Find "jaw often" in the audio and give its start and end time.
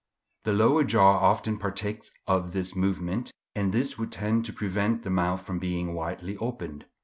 0.83-1.59